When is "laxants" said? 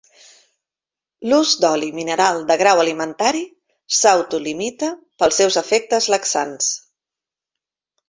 6.17-6.77